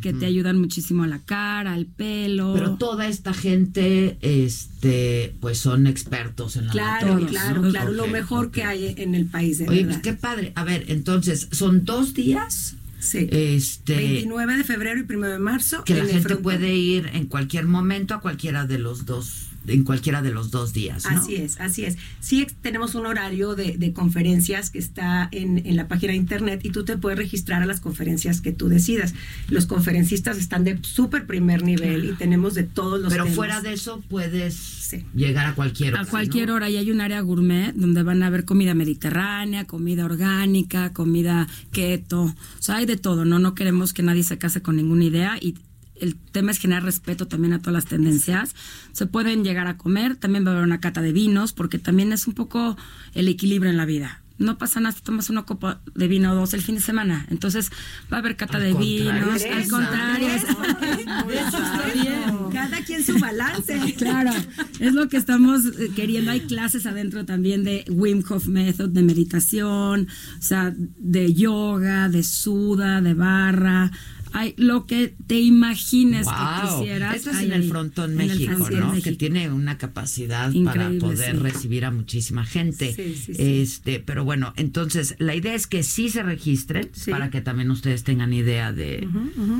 que 0.00 0.12
te 0.12 0.26
ayudan 0.26 0.58
muchísimo 0.60 1.02
a 1.02 1.06
la 1.08 1.18
cara, 1.18 1.72
al 1.72 1.86
pelo. 1.86 2.54
Pero 2.54 2.76
toda 2.76 3.06
esta 3.08 3.34
gente, 3.34 4.18
este, 4.20 5.34
pues 5.40 5.58
son 5.58 5.86
expertos 5.86 6.56
en 6.56 6.66
la 6.66 6.72
Claro, 6.72 7.26
claro, 7.26 7.62
¿no? 7.62 7.70
claro, 7.70 7.92
lo 7.92 8.06
mejor 8.06 8.50
que 8.50 8.62
hay 8.64 8.94
en 8.96 9.14
el 9.14 9.26
país, 9.26 9.58
de 9.58 9.68
Oye, 9.68 9.84
verdad. 9.84 10.00
pues 10.02 10.14
qué 10.14 10.20
padre. 10.20 10.52
A 10.54 10.64
ver, 10.64 10.84
entonces, 10.88 11.48
son 11.52 11.84
dos 11.84 12.14
días. 12.14 12.76
Sí. 13.02 13.28
Este, 13.32 13.96
29 13.96 14.58
de 14.58 14.64
febrero 14.64 15.00
y 15.00 15.12
1 15.12 15.26
de 15.26 15.38
marzo. 15.40 15.82
que 15.82 15.94
la 15.94 16.06
gente 16.06 16.36
puede 16.36 16.72
ir 16.72 17.10
en 17.12 17.26
cualquier 17.26 17.66
momento 17.66 18.14
a 18.14 18.20
cualquiera 18.20 18.64
de 18.64 18.78
los 18.78 19.06
dos, 19.06 19.48
en 19.66 19.84
cualquiera 19.84 20.22
de 20.22 20.30
los 20.32 20.50
dos 20.50 20.72
días, 20.72 21.04
¿no? 21.04 21.18
Así 21.20 21.36
es, 21.36 21.60
así 21.60 21.84
es. 21.84 21.96
Sí 22.20 22.46
tenemos 22.62 22.94
un 22.94 23.06
horario 23.06 23.54
de, 23.54 23.76
de 23.78 23.92
conferencias 23.92 24.70
que 24.70 24.78
está 24.78 25.28
en, 25.32 25.58
en 25.66 25.76
la 25.76 25.88
página 25.88 26.12
de 26.12 26.18
internet 26.18 26.60
y 26.64 26.70
tú 26.70 26.84
te 26.84 26.96
puedes 26.98 27.18
registrar 27.18 27.62
a 27.62 27.66
las 27.66 27.80
conferencias 27.80 28.40
que 28.40 28.52
tú 28.52 28.68
decidas. 28.68 29.14
Los 29.48 29.66
conferencistas 29.66 30.38
están 30.38 30.64
de 30.64 30.78
súper 30.82 31.26
primer 31.26 31.62
nivel 31.62 32.04
y 32.06 32.12
tenemos 32.14 32.54
de 32.54 32.64
todos 32.64 33.00
los 33.00 33.12
Pero 33.12 33.24
temas. 33.24 33.36
fuera 33.36 33.60
de 33.60 33.72
eso 33.72 34.02
puedes 34.08 34.54
Sí. 34.92 35.04
llegar 35.14 35.46
a 35.46 35.54
cualquier 35.54 35.94
hora. 35.94 36.02
A 36.02 36.06
cualquier 36.06 36.48
¿no? 36.48 36.54
hora 36.56 36.68
y 36.68 36.76
hay 36.76 36.90
un 36.90 37.00
área 37.00 37.20
gourmet 37.22 37.72
donde 37.74 38.02
van 38.02 38.22
a 38.22 38.28
ver 38.30 38.44
comida 38.44 38.74
mediterránea, 38.74 39.64
comida 39.66 40.04
orgánica, 40.04 40.92
comida 40.92 41.48
keto, 41.70 42.24
o 42.24 42.34
sea, 42.58 42.76
hay 42.76 42.86
de 42.86 42.96
todo, 42.98 43.24
¿no? 43.24 43.38
No 43.38 43.54
queremos 43.54 43.92
que 43.94 44.02
nadie 44.02 44.22
se 44.22 44.36
case 44.38 44.60
con 44.60 44.76
ninguna 44.76 45.04
idea 45.04 45.38
y 45.40 45.54
el 46.02 46.16
tema 46.16 46.50
es 46.50 46.58
generar 46.58 46.82
respeto 46.82 47.28
también 47.28 47.52
a 47.52 47.60
todas 47.60 47.74
las 47.74 47.86
tendencias. 47.86 48.56
Se 48.92 49.06
pueden 49.06 49.44
llegar 49.44 49.68
a 49.68 49.78
comer, 49.78 50.16
también 50.16 50.44
va 50.44 50.50
a 50.50 50.54
haber 50.54 50.64
una 50.64 50.80
cata 50.80 51.00
de 51.00 51.12
vinos 51.12 51.52
porque 51.52 51.78
también 51.78 52.12
es 52.12 52.26
un 52.26 52.34
poco 52.34 52.76
el 53.14 53.28
equilibrio 53.28 53.70
en 53.70 53.76
la 53.76 53.86
vida. 53.86 54.18
no 54.38 54.58
pasa 54.58 54.80
nada 54.80 54.92
si 54.92 55.02
tomas 55.02 55.30
una 55.30 55.44
copa 55.44 55.80
de 55.94 56.08
vino 56.08 56.32
o 56.32 56.34
dos 56.34 56.54
el 56.54 56.62
fin 56.62 56.74
de 56.74 56.80
semana. 56.80 57.26
Entonces 57.30 57.70
va 58.12 58.16
a 58.16 58.20
haber 58.20 58.36
cata 58.36 58.56
Al 58.56 58.64
de 58.64 58.74
vinos. 58.74 59.44
Al 59.44 59.68
contrario. 59.68 60.28
Cada 62.52 62.84
quien 62.84 63.04
su 63.04 63.18
balance. 63.18 63.94
Claro, 63.96 64.32
es 64.80 64.94
lo 64.94 65.08
que 65.08 65.16
estamos 65.16 65.64
eh, 65.66 65.92
queriendo. 65.94 66.32
Hay 66.32 66.40
clases 66.40 66.86
adentro 66.86 67.24
también 67.24 67.62
de 67.62 67.84
Wim 67.88 68.24
Hof 68.28 68.48
Method, 68.48 68.88
de 68.88 69.02
meditación, 69.02 70.08
o 70.38 70.42
sea, 70.42 70.74
de 70.76 71.34
yoga, 71.34 72.08
de 72.08 72.24
suda, 72.24 73.00
de 73.00 73.14
barra. 73.14 73.92
Hay 74.34 74.54
lo 74.56 74.86
que 74.86 75.14
te 75.26 75.40
imagines 75.40 76.26
que 76.26 76.68
quisieras. 76.68 77.16
Esto 77.16 77.30
es 77.30 77.36
hay 77.36 77.46
en 77.46 77.52
el 77.52 77.68
Frontón 77.68 78.10
el 78.12 78.28
México, 78.28 78.52
Frontón 78.56 78.80
¿no? 78.80 78.88
México. 78.88 79.04
Que 79.04 79.12
tiene 79.16 79.50
una 79.50 79.78
capacidad 79.78 80.50
Increíble, 80.52 80.98
para 81.00 81.12
poder 81.12 81.36
sí. 81.36 81.40
recibir 81.42 81.84
a 81.84 81.90
muchísima 81.90 82.44
gente. 82.44 82.94
Sí, 82.94 83.14
sí. 83.14 83.32
Este, 83.38 84.00
pero 84.00 84.24
bueno, 84.24 84.52
entonces 84.56 85.14
la 85.18 85.34
idea 85.34 85.54
es 85.54 85.66
que 85.66 85.82
sí 85.82 86.08
se 86.08 86.22
registren 86.22 86.90
para 87.10 87.30
que 87.30 87.40
también 87.40 87.70
ustedes 87.70 88.04
tengan 88.04 88.32
idea 88.32 88.72
de, 88.72 89.08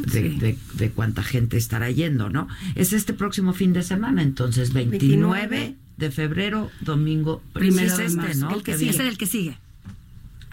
de, 0.07 0.31
Sí. 0.31 0.37
de- 0.39 0.59
de 0.75 0.91
cuánta 0.91 1.23
gente 1.23 1.57
estará 1.57 1.91
yendo, 1.91 2.29
¿no? 2.31 2.49
Es 2.75 2.93
este 2.93 3.13
próximo 3.13 3.53
fin 3.53 3.73
de 3.73 3.83
semana, 3.83 4.23
entonces 4.23 4.73
29, 4.73 5.49
29 5.49 5.77
de 5.99 6.11
febrero, 6.11 6.71
domingo, 6.81 7.43
Primero 7.53 7.93
es 7.95 7.99
este. 7.99 8.35
¿no? 8.37 8.55
El 8.55 8.63
que 8.63 8.77
sigue. 8.77 8.91
es 8.91 8.99
el 8.99 9.17
que 9.19 9.27
sigue. 9.27 9.59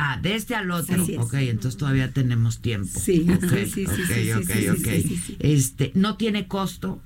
Ah, 0.01 0.17
de 0.21 0.35
este 0.35 0.55
al 0.55 0.71
otro. 0.71 1.03
Así 1.03 1.15
es. 1.15 1.19
Ok, 1.19 1.33
entonces 1.33 1.77
todavía 1.77 2.09
tenemos 2.11 2.59
tiempo. 2.59 2.97
Sí, 2.97 3.27
sí, 3.27 3.65
sí, 3.65 3.65
sí, 3.65 3.85
sí, 3.85 4.05
sí, 4.05 4.31
ok, 4.31 4.43
sí, 4.45 4.61
sí, 4.61 4.69
ok. 4.69 4.77
sí, 4.77 5.01
sí, 5.03 5.17
sí. 5.27 5.37
Este, 5.39 5.91
no 5.93 6.15
tiene 6.15 6.47
costo 6.47 7.01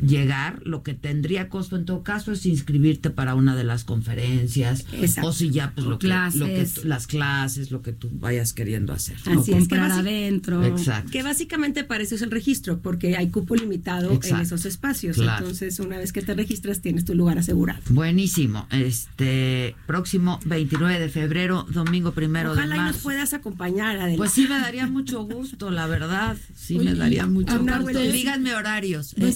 llegar, 0.00 0.60
lo 0.64 0.82
que 0.82 0.94
tendría 0.94 1.48
costo 1.48 1.76
en 1.76 1.84
todo 1.84 2.02
caso 2.02 2.32
es 2.32 2.46
inscribirte 2.46 3.10
para 3.10 3.34
una 3.34 3.56
de 3.56 3.64
las 3.64 3.84
conferencias 3.84 4.86
Exacto. 4.92 5.28
o 5.28 5.32
si 5.32 5.50
ya 5.50 5.72
pues 5.74 5.86
lo 5.86 5.98
que, 5.98 6.08
lo 6.08 6.46
que 6.46 6.68
las 6.84 7.06
clases, 7.06 7.70
lo 7.70 7.82
que 7.82 7.92
tú 7.92 8.08
vayas 8.12 8.52
queriendo 8.52 8.92
hacer. 8.92 9.16
Así 9.26 9.52
¿no? 9.52 9.58
es, 9.58 9.68
que 9.68 9.76
adentro. 9.76 10.64
Exacto. 10.64 11.10
Que 11.10 11.22
básicamente 11.22 11.84
para 11.84 12.02
eso 12.02 12.14
es 12.14 12.22
el 12.22 12.30
registro, 12.30 12.80
porque 12.80 13.16
hay 13.16 13.30
cupo 13.30 13.54
limitado 13.54 14.18
en 14.22 14.40
esos 14.40 14.66
espacios. 14.66 15.16
Claro. 15.16 15.44
Entonces, 15.44 15.78
una 15.80 15.98
vez 15.98 16.12
que 16.12 16.22
te 16.22 16.34
registras, 16.34 16.80
tienes 16.80 17.04
tu 17.04 17.14
lugar 17.14 17.38
asegurado. 17.38 17.80
Buenísimo. 17.88 18.66
Este 18.70 19.74
próximo 19.86 20.40
29 20.44 20.98
de 20.98 21.08
febrero, 21.08 21.66
domingo 21.70 22.12
primero 22.12 22.52
Ojalá 22.52 22.68
de 22.68 22.74
y 22.74 22.78
nos 22.78 22.86
marzo. 22.86 23.02
puedas 23.02 23.34
acompañar, 23.34 23.98
Adela. 23.98 24.16
Pues 24.16 24.32
sí 24.32 24.46
me 24.48 24.58
daría 24.60 24.86
mucho 24.86 25.24
gusto, 25.24 25.70
la 25.70 25.86
verdad. 25.86 26.36
Sí 26.54 26.76
Oye, 26.76 26.90
me 26.90 26.94
daría 26.96 27.26
mucho 27.26 27.58
gusto. 27.58 28.00
Díganme 28.00 28.54
horarios. 28.54 29.14
Va 29.20 29.26
a 29.26 29.28
¿eh? 29.28 29.30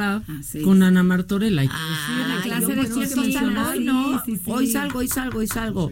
Ah, 0.00 0.22
sí. 0.42 0.62
con 0.62 0.82
Ana 0.82 1.02
Martorella. 1.02 1.62
Ah, 1.70 2.22
una 2.24 2.42
clase 2.42 2.66
yo 2.66 3.40
de 3.40 3.58
hoy, 3.58 3.84
¿no? 3.84 4.24
Sí, 4.24 4.32
sí, 4.32 4.36
sí. 4.44 4.50
Hoy 4.50 4.66
salgo, 4.66 4.98
hoy 5.00 5.08
salgo, 5.08 5.38
hoy 5.38 5.46
salgo. 5.46 5.90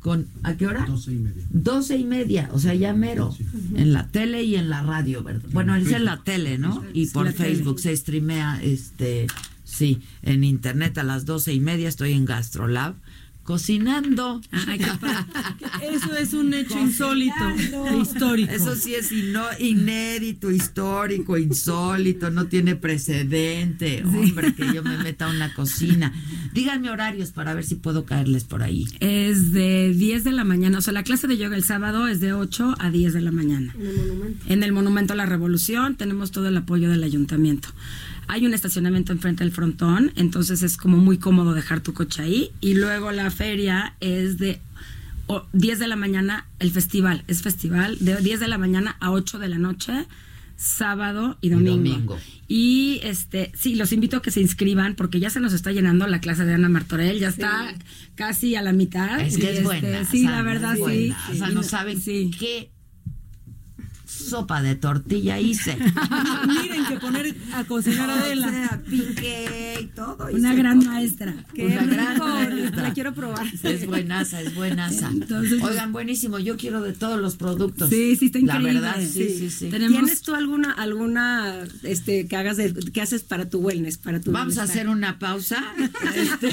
Con, 0.00 0.26
¿A 0.42 0.54
qué 0.54 0.66
hora? 0.66 0.86
Doce 0.86 1.12
y 1.12 1.16
media. 1.16 1.44
Doce 1.50 1.96
y 1.96 2.04
media, 2.04 2.48
o 2.52 2.58
sea, 2.58 2.74
ya 2.74 2.94
mero. 2.94 3.34
En 3.74 3.92
la 3.92 4.08
tele 4.08 4.42
y 4.44 4.56
en 4.56 4.70
la 4.70 4.82
radio, 4.82 5.22
¿verdad? 5.22 5.48
Bueno, 5.52 5.74
es 5.76 5.90
en 5.92 6.04
la 6.06 6.22
tele, 6.22 6.56
¿no? 6.56 6.82
Y 6.94 7.06
por 7.06 7.26
la 7.26 7.32
tele. 7.32 7.54
Facebook 7.54 7.80
se 7.80 7.94
streamea, 7.94 8.62
este, 8.62 9.26
sí, 9.64 10.00
en 10.22 10.44
internet 10.44 10.96
a 10.96 11.02
las 11.02 11.26
doce 11.26 11.52
y 11.52 11.60
media 11.60 11.88
estoy 11.88 12.12
en 12.12 12.24
Gastrolab 12.24 12.94
cocinando. 13.42 14.40
Ay. 14.52 14.80
Eso 15.92 16.14
es 16.16 16.32
un 16.34 16.54
hecho 16.54 16.78
insólito 16.78 17.34
e 17.90 17.96
histórico. 17.98 18.52
Eso 18.52 18.74
sí 18.76 18.94
es 18.94 19.10
ino- 19.12 19.46
inédito, 19.58 20.50
histórico, 20.50 21.36
insólito, 21.38 22.30
no 22.30 22.46
tiene 22.46 22.76
precedente. 22.76 24.02
Hombre, 24.04 24.54
que 24.54 24.72
yo 24.74 24.82
me 24.82 24.96
meta 24.98 25.26
a 25.26 25.30
una 25.30 25.52
cocina. 25.54 26.12
Díganme 26.52 26.90
horarios 26.90 27.30
para 27.30 27.54
ver 27.54 27.64
si 27.64 27.74
puedo 27.76 28.04
caerles 28.04 28.44
por 28.44 28.62
ahí. 28.62 28.86
Es 29.00 29.52
de 29.52 29.92
10 29.94 30.24
de 30.24 30.32
la 30.32 30.44
mañana, 30.44 30.78
o 30.78 30.80
sea, 30.82 30.92
la 30.92 31.02
clase 31.02 31.26
de 31.26 31.36
yoga 31.36 31.56
el 31.56 31.64
sábado 31.64 32.08
es 32.08 32.20
de 32.20 32.32
8 32.32 32.74
a 32.78 32.90
10 32.90 33.12
de 33.14 33.20
la 33.20 33.32
mañana. 33.32 33.74
En 33.78 33.86
el 33.86 33.96
monumento. 33.96 34.44
En 34.48 34.62
el 34.62 34.72
Monumento 34.72 35.12
a 35.12 35.16
la 35.16 35.26
Revolución 35.26 35.96
tenemos 35.96 36.30
todo 36.30 36.48
el 36.48 36.56
apoyo 36.56 36.88
del 36.90 37.02
ayuntamiento. 37.04 37.68
Hay 38.32 38.46
un 38.46 38.54
estacionamiento 38.54 39.12
enfrente 39.12 39.42
del 39.42 39.52
frontón, 39.52 40.12
entonces 40.14 40.62
es 40.62 40.76
como 40.76 40.98
muy 40.98 41.18
cómodo 41.18 41.52
dejar 41.52 41.80
tu 41.80 41.92
coche 41.94 42.22
ahí. 42.22 42.50
Y 42.60 42.74
luego 42.74 43.10
la 43.10 43.30
feria 43.30 43.94
es 44.00 44.38
de 44.38 44.60
o- 45.26 45.46
10 45.52 45.78
de 45.80 45.88
la 45.88 45.96
mañana, 45.96 46.46
el 46.60 46.70
festival, 46.70 47.24
es 47.26 47.42
festival, 47.42 47.96
de 48.00 48.16
10 48.16 48.38
de 48.40 48.46
la 48.48 48.56
mañana 48.58 48.96
a 49.00 49.10
8 49.10 49.38
de 49.40 49.48
la 49.48 49.58
noche, 49.58 50.06
sábado 50.56 51.38
y 51.40 51.48
domingo. 51.48 51.76
domingo. 51.76 52.18
Y 52.46 53.00
este, 53.02 53.50
sí, 53.58 53.74
los 53.76 53.92
invito 53.92 54.18
a 54.18 54.22
que 54.22 54.30
se 54.30 54.40
inscriban 54.40 54.94
porque 54.94 55.18
ya 55.18 55.30
se 55.30 55.40
nos 55.40 55.52
está 55.52 55.72
llenando 55.72 56.06
la 56.06 56.20
clase 56.20 56.44
de 56.44 56.54
Ana 56.54 56.68
Martorell, 56.68 57.18
ya 57.18 57.28
está 57.28 57.74
casi 58.14 58.56
a 58.56 58.62
la 58.62 58.72
mitad. 58.72 59.20
Es 59.20 59.38
Y, 59.38 59.40
que 59.40 59.46
es 59.46 59.52
este, 59.58 59.64
buena. 59.64 60.04
Sí, 60.04 60.24
la 60.24 60.42
verdad, 60.42 60.76
sí. 60.76 61.14
O 61.32 61.34
sea, 61.34 61.48
no 61.48 61.62
saben 61.62 62.00
sí. 62.00 62.30
qué 62.38 62.70
sopa 64.10 64.60
de 64.62 64.74
tortilla 64.74 65.38
hice. 65.38 65.76
Miren 66.46 66.84
que 66.86 66.98
poner 66.98 67.34
a 67.54 67.64
cocinar 67.64 68.10
a 68.10 68.14
O 68.14 68.18
Adela. 68.18 68.50
sea, 68.50 68.82
piqué 68.88 69.78
y 69.82 69.86
todo. 69.86 70.28
Una 70.32 70.54
gran 70.54 70.80
todo. 70.80 70.90
maestra. 70.90 71.34
Qué 71.54 71.66
Una 71.66 71.84
gran 71.84 72.14
rico, 72.14 72.26
maestra. 72.28 72.82
la 72.82 72.92
quiero 72.92 73.14
probar. 73.14 73.46
Es 73.62 73.86
buenaza, 73.86 74.40
es 74.40 74.54
buenaza. 74.54 75.08
Entonces, 75.10 75.62
Oigan, 75.62 75.92
buenísimo. 75.92 76.38
Yo 76.38 76.56
quiero 76.56 76.80
de 76.82 76.92
todos 76.92 77.20
los 77.20 77.36
productos. 77.36 77.88
Sí, 77.88 78.16
sí, 78.16 78.26
está 78.26 78.38
La 78.40 78.44
increíble. 78.56 78.74
verdad, 78.80 78.96
sí, 79.00 79.28
sí, 79.38 79.50
sí. 79.50 79.68
Tenemos- 79.70 79.98
¿Tienes 79.98 80.22
tú 80.22 80.34
alguna, 80.34 80.72
alguna, 80.72 81.54
este, 81.82 82.26
que 82.26 82.36
hagas 82.36 82.56
de, 82.56 82.72
que 82.74 83.00
haces 83.00 83.22
para 83.22 83.48
tu 83.48 83.58
wellness, 83.60 83.98
para 83.98 84.20
tu 84.20 84.32
Vamos 84.32 84.58
a 84.58 84.64
hacer 84.64 84.88
una 84.88 85.18
pausa. 85.18 85.62
Este- 86.14 86.50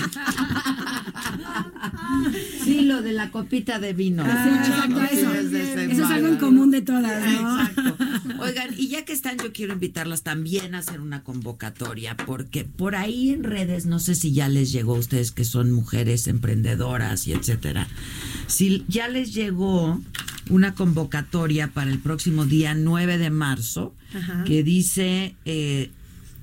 Sí, 2.64 2.82
lo 2.82 3.02
de 3.02 3.14
la 3.14 3.32
copita 3.32 3.80
de 3.80 3.94
vino. 3.94 4.24
Ah, 4.26 4.64
exacto, 4.66 5.02
eso. 5.04 5.34
Eso 5.34 6.04
es 6.04 6.10
algo 6.12 6.28
en 6.28 6.38
común 6.38 6.72
de 6.72 6.82
todas, 6.82 7.24
¿no? 7.32 7.62
Exacto. 7.62 7.98
Oigan, 8.40 8.74
y 8.78 8.88
ya 8.90 9.06
que 9.06 9.14
están, 9.14 9.38
yo 9.38 9.52
quiero 9.54 9.74
invitarlas 9.74 10.24
también 10.24 10.76
a 10.76 10.80
hacer 10.80 11.02
una 11.02 11.24
convocatoria, 11.24 12.16
porque 12.18 12.66
por 12.66 12.96
ahí 12.96 13.30
en 13.30 13.44
redes, 13.44 13.86
no 13.86 14.00
sé 14.00 14.16
si 14.16 14.34
ya 14.34 14.50
les 14.50 14.72
llegó 14.72 14.96
a 14.96 15.00
ustedes 15.00 15.32
que 15.32 15.46
son 15.46 15.72
mujeres 15.72 16.28
emprendedoras 16.28 17.28
y 17.28 17.34
etcétera, 17.34 17.88
si 18.48 18.86
ya 18.88 19.08
les 19.08 19.34
llegó 19.34 20.00
una 20.50 20.74
convocatoria 20.76 21.70
para 21.70 21.92
el 21.92 22.00
próximo 22.00 22.46
día 22.46 22.74
9 22.74 23.18
de 23.18 23.30
marzo, 23.30 23.94
Ajá. 24.14 24.44
que 24.46 24.64
dice 24.64 25.36
eh, 25.46 25.92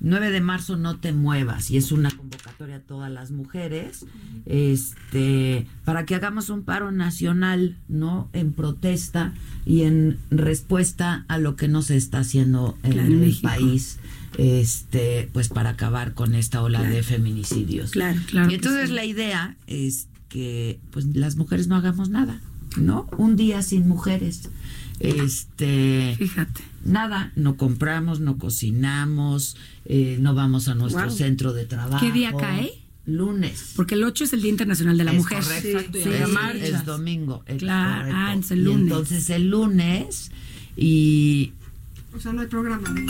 9 0.05 0.29
de 0.29 0.39
marzo 0.39 0.77
no 0.77 0.97
te 0.99 1.11
muevas, 1.13 1.71
y 1.71 1.77
es 1.77 1.91
una 1.91 2.11
convocatoria 2.11 2.75
a 2.75 2.79
todas 2.79 3.11
las 3.11 3.31
mujeres, 3.31 4.05
este, 4.45 5.65
para 5.83 6.05
que 6.05 6.15
hagamos 6.15 6.49
un 6.49 6.63
paro 6.63 6.91
nacional, 6.91 7.75
¿no? 7.87 8.29
En 8.33 8.53
protesta 8.53 9.33
y 9.65 9.81
en 9.81 10.17
respuesta 10.29 11.25
a 11.27 11.37
lo 11.39 11.55
que 11.55 11.67
no 11.67 11.81
se 11.81 11.97
está 11.97 12.19
haciendo 12.19 12.77
en 12.83 12.91
Claro, 12.93 13.07
el 13.07 13.17
México. 13.17 13.47
país, 13.47 13.97
este, 14.37 15.29
pues 15.33 15.49
para 15.49 15.71
acabar 15.71 16.13
con 16.13 16.35
esta 16.35 16.61
ola 16.61 16.83
de 16.83 17.01
feminicidios. 17.03 17.91
Claro, 17.91 18.19
claro 18.27 18.51
Y 18.51 18.55
entonces 18.55 18.89
sí. 18.89 18.95
la 18.95 19.05
idea 19.05 19.55
es 19.67 20.07
que 20.29 20.79
pues 20.91 21.05
las 21.15 21.35
mujeres 21.35 21.67
no 21.67 21.75
hagamos 21.75 22.09
nada, 22.09 22.41
¿no? 22.77 23.07
Un 23.17 23.35
día 23.35 23.61
sin 23.61 23.87
mujeres. 23.87 24.49
Este 24.99 26.15
Fíjate. 26.17 26.61
nada, 26.83 27.31
no 27.35 27.57
compramos, 27.57 28.19
no 28.21 28.37
cocinamos, 28.37 29.57
eh, 29.85 30.17
no 30.21 30.33
vamos 30.33 30.67
a 30.67 30.75
nuestro 30.75 31.03
Wow. 31.07 31.11
centro 31.15 31.53
de 31.53 31.65
trabajo. 31.65 32.05
¿Qué 32.05 32.11
día 32.11 32.33
cae? 32.37 32.71
Lunes. 33.05 33.73
Porque 33.75 33.95
el 33.95 34.03
8 34.03 34.23
es 34.23 34.33
el 34.33 34.41
Día 34.41 34.49
Internacional 34.51 34.97
de 34.97 35.03
la 35.03 35.11
Es 35.11 35.17
Mujer. 35.17 35.43
correcto. 35.43 35.67
Exacto, 35.67 35.97
y 35.99 36.01
Sí, 36.03 36.09
sí. 36.25 36.31
marchas. 36.31 36.69
Es 36.69 36.85
domingo. 36.85 37.43
es 37.45 37.57
Claro, 37.57 37.97
correcto. 37.99 38.17
ah, 38.19 38.35
es 38.35 38.51
el 38.51 38.59
Y 38.59 38.63
lunes. 38.63 38.81
entonces 38.83 39.29
el 39.29 39.49
lunes 39.49 40.31
y 40.77 41.53
O 42.15 42.19
sea, 42.19 42.31
no 42.33 42.41
hay 42.41 42.47
programa. 42.47 42.89
¿no? 42.89 43.01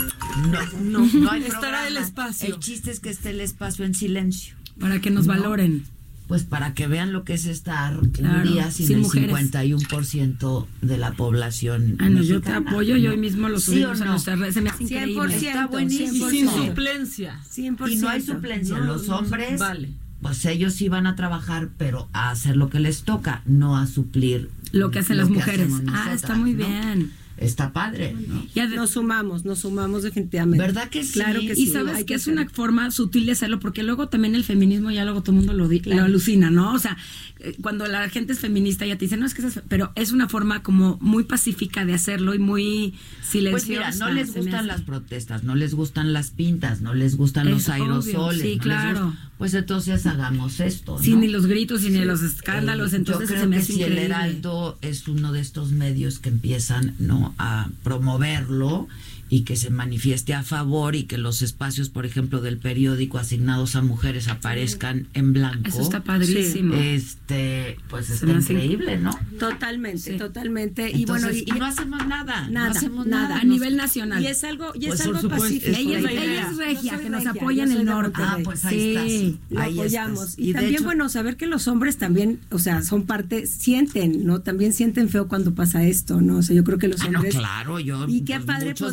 no, 0.82 1.00
no, 1.06 1.20
no 1.20 1.30
hay 1.30 1.42
Estará 1.42 1.60
programa. 1.60 1.86
el 1.88 1.96
espacio. 1.98 2.54
El 2.54 2.60
chiste 2.60 2.90
es 2.90 2.98
que 3.00 3.08
esté 3.10 3.30
el 3.30 3.40
espacio 3.40 3.84
en 3.84 3.94
silencio. 3.94 4.54
Para 4.80 5.00
que 5.00 5.10
nos 5.10 5.26
No. 5.26 5.32
valoren. 5.34 5.84
Pues 6.26 6.42
para 6.42 6.74
que 6.74 6.88
vean 6.88 7.12
lo 7.12 7.22
que 7.24 7.34
es 7.34 7.46
estar 7.46 7.96
Claro, 8.12 8.42
un 8.48 8.52
día 8.54 8.70
sin, 8.72 8.86
sin 8.88 8.96
el 8.96 9.02
mujeres. 9.02 9.30
51% 9.52 10.66
de 10.82 10.98
la 10.98 11.12
población. 11.12 11.96
Ah, 12.00 12.08
no, 12.08 12.22
yo 12.22 12.40
te 12.40 12.52
apoyo, 12.52 12.96
yo 12.96 13.10
hoy 13.12 13.16
mismo 13.16 13.48
lo 13.48 13.60
¿Sí 13.60 13.66
subimos 13.66 14.00
o 14.00 14.02
a 14.02 14.06
no? 14.06 14.10
nuestras 14.12 14.38
redes. 14.38 14.54
Se 14.54 14.60
me 14.60 14.70
hace 14.70 14.84
increíble. 14.84 15.14
100%, 15.38 15.46
Está 15.46 15.66
buenísimo. 15.68 16.28
Y 16.28 16.30
sin 16.30 16.48
100%. 16.48 16.66
suplencia. 16.66 17.40
100%. 17.54 17.92
Y 17.92 17.96
no 17.96 18.08
hay 18.08 18.20
suplencia. 18.22 18.78
Los 18.78 19.08
hombres, 19.08 19.60
Vale. 19.60 19.90
pues 20.20 20.44
ellos 20.46 20.74
sí 20.74 20.88
van 20.88 21.06
a 21.06 21.14
trabajar, 21.14 21.68
pero 21.78 22.08
a 22.12 22.30
hacer 22.30 22.56
lo 22.56 22.70
que 22.70 22.80
les 22.80 23.02
toca, 23.02 23.42
no 23.46 23.76
a 23.76 23.86
suplir 23.86 24.50
Lo 24.72 24.90
que 24.90 24.98
hacen 25.00 25.18
las 25.18 25.30
mujeres. 25.30 25.70
Ah, 25.88 26.10
está 26.12 26.34
muy 26.34 26.52
¿no? 26.54 26.66
bien. 26.66 27.12
Está 27.38 27.72
padre, 27.72 28.14
¿no? 28.28 28.46
Ya 28.54 28.66
Nos 28.66 28.90
sumamos, 28.90 29.44
nos 29.44 29.58
sumamos 29.60 30.02
definitivamente. 30.02 30.58
¿Verdad 30.64 30.88
que 30.88 31.04
sí? 31.04 31.12
Claro 31.12 31.40
que 31.40 31.52
y 31.52 31.54
sí. 31.54 31.66
sabes 31.68 31.94
hay 31.96 32.04
que 32.04 32.14
es 32.14 32.26
una 32.28 32.48
forma 32.48 32.90
sutil 32.90 33.26
de 33.26 33.32
hacerlo, 33.32 33.60
porque 33.60 33.82
luego 33.82 34.08
también 34.08 34.34
el 34.34 34.42
feminismo 34.44 34.90
ya 34.90 35.04
luego 35.04 35.22
todo 35.22 35.32
el 35.32 35.38
mundo 35.38 35.52
lo, 35.52 35.68
di- 35.68 35.80
lo 35.80 36.02
alucina, 36.02 36.50
¿no? 36.50 36.72
O 36.72 36.78
sea, 36.78 36.96
eh, 37.40 37.54
cuando 37.60 37.86
la 37.86 38.08
gente 38.08 38.32
es 38.32 38.38
feminista 38.40 38.86
ya 38.86 38.96
te 38.96 39.04
dice, 39.04 39.16
no, 39.18 39.26
es 39.26 39.34
que 39.34 39.46
es 39.46 39.52
fe-", 39.54 39.62
pero 39.68 39.92
es 39.96 40.12
una 40.12 40.28
forma 40.28 40.62
como 40.62 40.96
muy 41.02 41.24
pacífica 41.24 41.84
de 41.84 41.92
hacerlo 41.94 42.34
y 42.34 42.38
muy 42.38 42.94
silenciosa. 43.22 43.52
Pues 43.52 43.68
mira, 43.68 43.90
no 43.92 44.10
les 44.14 44.34
gustan 44.34 44.66
las 44.66 44.80
protestas, 44.82 45.44
no 45.44 45.54
les 45.54 45.74
gustan 45.74 46.12
las 46.14 46.30
pintas, 46.30 46.80
no 46.80 46.94
les 46.94 47.16
gustan 47.16 47.48
Es 47.48 47.52
los 47.54 47.68
obvio, 47.68 47.84
aerosoles. 47.84 48.40
sí, 48.40 48.46
no 48.46 48.52
les 48.54 48.60
claro. 48.62 49.16
Pues 49.38 49.54
entonces 49.54 50.06
hagamos 50.06 50.60
esto. 50.60 50.98
Sin 50.98 51.14
¿no? 51.14 51.20
ni 51.20 51.28
los 51.28 51.46
gritos, 51.46 51.82
sin 51.82 51.92
ni 51.94 52.04
los 52.04 52.22
escándalos, 52.22 52.92
Eh, 52.92 52.96
entonces 52.96 53.28
yo 53.28 53.34
creo 53.34 53.40
se 53.42 53.46
me 53.48 53.56
que 53.56 53.62
hace 53.62 53.72
si 53.74 53.82
el. 53.82 53.98
Heraldo 53.98 54.78
es 54.80 55.06
uno 55.08 55.32
de 55.32 55.40
estos 55.40 55.72
medios 55.72 56.18
que 56.18 56.30
empiezan 56.30 56.94
no 56.98 57.34
a 57.38 57.68
promoverlo 57.82 58.88
y 59.28 59.42
que 59.42 59.56
se 59.56 59.70
manifieste 59.70 60.34
a 60.34 60.42
favor 60.42 60.94
y 60.94 61.04
que 61.04 61.18
los 61.18 61.42
espacios, 61.42 61.88
por 61.88 62.06
ejemplo, 62.06 62.40
del 62.40 62.58
periódico 62.58 63.18
asignados 63.18 63.74
a 63.76 63.82
mujeres 63.82 64.28
aparezcan 64.28 65.08
en 65.14 65.32
blanco. 65.32 65.68
Eso 65.68 65.82
está 65.82 66.02
padrísimo. 66.04 66.74
Este, 66.74 67.76
pues 67.88 68.10
está 68.10 68.30
increíble, 68.30 68.98
¿no? 68.98 69.18
Totalmente, 69.38 70.12
Sí. 70.12 70.16
totalmente. 70.16 70.90
Y 70.90 71.04
bueno, 71.06 71.28
y, 71.32 71.44
no 71.58 71.64
hacemos 71.66 72.06
nada, 72.06 72.48
nada, 72.48 72.68
no 72.70 72.70
hacemos 72.78 73.06
nada. 73.06 73.28
nada. 73.30 73.40
a 73.40 73.44
nivel 73.44 73.76
nacional. 73.76 74.22
y 74.22 74.26
es 74.26 74.44
algo, 74.44 74.72
y 74.74 74.86
Pues, 74.86 75.00
es 75.00 75.06
por 75.06 75.16
algo 75.16 75.20
supuesto, 75.22 75.44
pacífico. 75.44 75.72
es 75.72 75.78
ella, 75.78 76.00
la 76.00 76.12
ella 76.12 76.50
es 76.50 76.56
regia, 76.56 76.98
que 76.98 77.10
nos 77.10 77.24
regia, 77.24 77.40
apoya 77.42 77.64
en 77.64 77.72
el 77.72 77.84
norte. 77.84 78.20
Ah, 78.22 78.38
pues 78.44 78.64
ahí 78.64 78.80
Sí. 78.80 79.38
estás. 79.50 79.62
Ahí 79.64 79.72
apoyamos. 79.78 80.20
estás. 80.20 80.38
Y, 80.38 80.52
también, 80.52 80.74
hecho, 80.74 80.84
bueno, 80.84 81.08
saber 81.08 81.36
que 81.36 81.46
los 81.46 81.66
hombres 81.68 81.96
también, 81.98 82.40
o 82.50 82.58
sea, 82.58 82.82
son 82.82 83.06
parte, 83.06 83.46
sienten, 83.46 84.24
¿no? 84.24 84.40
También 84.40 84.72
sienten 84.72 85.08
feo 85.08 85.28
cuando 85.28 85.54
pasa 85.54 85.84
esto, 85.84 86.20
¿no? 86.20 86.38
O 86.38 86.42
sea, 86.42 86.54
yo 86.54 86.64
creo 86.64 86.78
que 86.78 86.88
los 86.88 87.00
Ah, 87.02 87.08
no, 87.08 87.18
hombres... 87.18 87.34
claro, 87.34 87.80
yo. 87.80 88.06
Y 88.08 88.20
qué 88.22 88.34
pues, 88.34 88.46
padre 88.46 88.68
muchos 88.70 88.92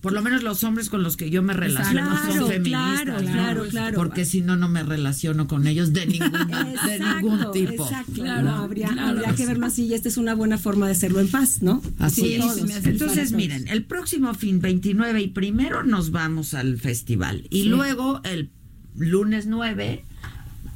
por 0.00 0.12
lo 0.12 0.22
menos 0.22 0.42
los 0.42 0.64
hombres 0.64 0.88
con 0.90 1.02
los 1.02 1.16
que 1.16 1.30
yo 1.30 1.42
me 1.42 1.52
relaciono 1.54 2.10
Claro, 2.10 2.34
son 2.40 2.48
feministas. 2.48 3.02
claro, 3.02 3.12
¿no? 3.22 3.30
claro, 3.30 3.64
claro. 3.68 3.96
Porque 3.96 4.24
si 4.24 4.40
no, 4.40 4.56
no 4.56 4.68
me 4.68 4.82
relaciono 4.82 5.46
con 5.46 5.66
ellos 5.66 5.92
de 5.92 6.06
ningún, 6.06 6.30
de 6.32 6.98
ningún 6.98 7.50
tipo. 7.52 7.84
Exacto, 7.84 8.12
Claro, 8.14 8.42
no, 8.42 8.54
habría, 8.56 8.88
claro. 8.88 9.08
habría 9.18 9.34
que 9.34 9.46
verlo 9.46 9.66
así 9.66 9.84
y 9.86 9.94
esta 9.94 10.08
es 10.08 10.16
una 10.16 10.34
buena 10.34 10.58
forma 10.58 10.86
de 10.86 10.92
hacerlo 10.92 11.20
en 11.20 11.28
paz, 11.28 11.62
¿no? 11.62 11.82
Así 11.98 12.34
es. 12.34 12.86
Entonces, 12.86 13.32
miren, 13.32 13.68
el 13.68 13.84
próximo 13.84 14.32
fin 14.34 14.60
29 14.60 15.20
y 15.22 15.28
primero 15.28 15.82
nos 15.82 16.10
vamos 16.10 16.54
al 16.54 16.78
festival. 16.78 17.46
Y 17.50 17.64
luego 17.64 18.20
el 18.24 18.50
lunes 18.96 19.46
9, 19.46 20.04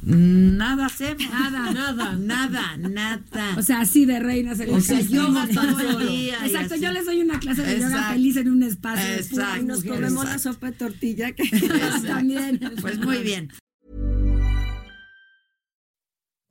nada 0.03 0.87
hacemos. 0.87 1.31
Nada. 1.31 1.73
nada, 1.73 2.13
nada, 2.17 2.77
nada. 2.77 3.55
O 3.57 3.63
sea, 3.63 3.81
así 3.81 4.05
de 4.05 4.21
reinas 4.21 4.61
en 4.61 4.75
O 4.75 4.81
sea, 4.81 5.01
yoga 5.01 5.47
todo 5.53 5.81
el 5.81 6.09
día 6.09 6.47
Exacto, 6.47 6.77
yo 6.77 6.91
les 6.93 7.07
doy 7.07 7.21
una 7.23 7.39
clase 7.39 7.63
de 7.63 7.81
yoga 7.81 8.11
feliz 8.13 8.37
en 8.37 8.49
un 8.49 8.63
espacio. 8.63 9.15
Exacto. 9.15 9.63
Y 9.63 9.65
nos 9.65 9.85
comemos 9.85 10.25
la 10.25 10.39
sopa 10.39 10.71
de 10.71 10.77
tortilla 10.77 11.33
que 11.33 11.45
También. 12.07 12.61
Pues 12.81 12.99
muy 12.99 13.19
bien. 13.23 13.51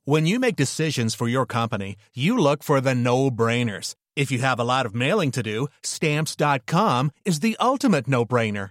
When 0.04 0.24
you 0.24 0.40
make 0.40 0.56
decisions 0.56 1.14
for 1.14 1.28
your 1.28 1.44
company, 1.44 1.96
you 2.14 2.38
look 2.38 2.62
for 2.62 2.80
the 2.80 2.94
no-brainers. 2.94 3.94
If 4.16 4.32
you 4.32 4.38
have 4.38 4.58
a 4.58 4.64
lot 4.64 4.86
of 4.86 4.94
mailing 4.94 5.30
to 5.32 5.42
do, 5.42 5.68
stamps.com 5.82 7.10
is 7.26 7.40
the 7.40 7.56
ultimate 7.60 8.08
no-brainer. 8.08 8.70